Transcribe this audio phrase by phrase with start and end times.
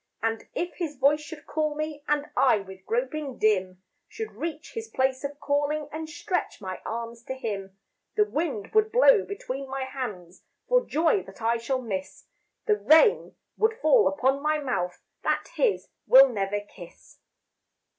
[0.23, 4.87] And if his voice should call me And I with groping dim Should reach his
[4.87, 7.77] place of calling And stretch my arms to him,
[8.15, 12.25] The wind would blow between my hands For Joy that I shall miss,
[12.65, 17.19] The rain would fall upon my mouth That his will never kiss.